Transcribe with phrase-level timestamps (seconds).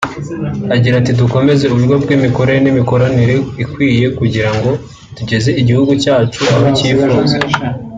[0.75, 4.69] Agira ati “Dukomeze uburyo bw’imikorere n’imikoranire ikwiye kugira ngo
[5.17, 7.35] tugeze igihugu cyacu aho twifuza